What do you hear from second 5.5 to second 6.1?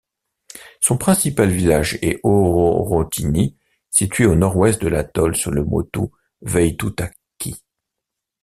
le motu